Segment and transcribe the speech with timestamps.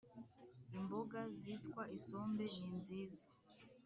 [0.77, 2.43] imboga zitwa isombe.
[2.57, 3.25] ninziza